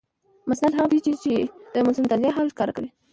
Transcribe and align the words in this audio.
مسند 0.49 0.73
هغه 0.77 0.87
دئ، 0.91 0.99
چي 1.05 1.13
چي 1.23 1.35
د 1.73 1.75
مسندالیه 1.87 2.35
حال 2.35 2.47
ښکاره 2.53 2.73
کوي. 2.77 2.89